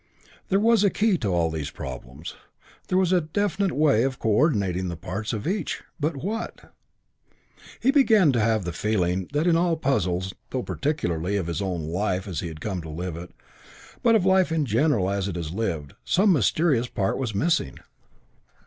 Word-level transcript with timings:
There 0.49 0.59
was 0.59 0.83
a 0.83 0.89
key 0.89 1.15
to 1.19 1.27
all 1.31 1.51
these 1.51 1.69
problems. 1.69 2.33
There 2.87 2.97
was 2.97 3.11
a 3.13 3.21
definite 3.21 3.71
way 3.73 4.01
of 4.01 4.17
coördinating 4.17 4.89
the 4.89 4.97
parts 4.97 5.31
of 5.31 5.45
each. 5.45 5.83
But 5.99 6.17
what? 6.17 6.73
He 7.79 7.91
began 7.91 8.31
to 8.31 8.39
have 8.39 8.65
the 8.65 8.71
feeling 8.73 9.29
that 9.33 9.45
in 9.45 9.55
all 9.55 9.69
the 9.75 9.77
puzzles, 9.77 10.29
not 10.33 10.33
only, 10.33 10.45
though 10.49 10.63
particularly, 10.63 11.37
of 11.37 11.45
his 11.45 11.61
own 11.61 11.83
life 11.83 12.27
as 12.27 12.39
he 12.39 12.47
had 12.47 12.61
come 12.61 12.81
to 12.81 12.89
live 12.89 13.15
it, 13.15 13.29
but 14.01 14.15
of 14.15 14.25
life 14.25 14.51
in 14.51 14.65
general 14.65 15.07
as 15.07 15.27
it 15.27 15.37
is 15.37 15.51
lived, 15.53 15.93
some 16.03 16.33
mysterious 16.33 16.87
part 16.87 17.19
was 17.19 17.35
missing. 17.35 17.77